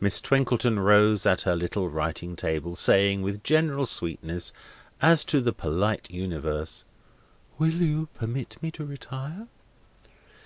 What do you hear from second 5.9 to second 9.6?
Universe: "Will you permit me to retire?"